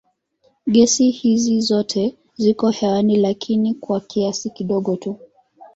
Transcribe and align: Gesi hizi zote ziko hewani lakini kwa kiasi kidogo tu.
Gesi 0.67 1.09
hizi 1.09 1.61
zote 1.61 2.15
ziko 2.37 2.69
hewani 2.69 3.15
lakini 3.17 3.73
kwa 3.73 3.99
kiasi 3.99 4.49
kidogo 4.49 4.95
tu. 4.95 5.19